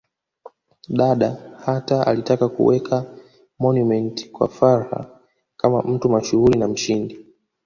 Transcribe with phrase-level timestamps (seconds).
[0.89, 3.05] Dada hata alitaka kuweka
[3.59, 5.19] monument kwa Fuhrer
[5.57, 7.25] kama mtu mashuhuri na mshindi